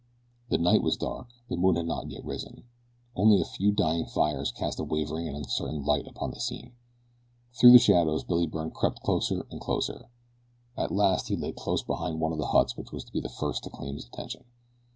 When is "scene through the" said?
6.39-7.77